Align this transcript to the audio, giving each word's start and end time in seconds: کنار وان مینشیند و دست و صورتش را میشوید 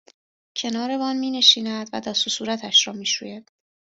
کنار 0.57 0.91
وان 0.97 1.15
مینشیند 1.17 1.89
و 1.93 1.99
دست 2.01 2.27
و 2.27 2.29
صورتش 2.29 2.87
را 2.87 2.93
میشوید 2.93 3.51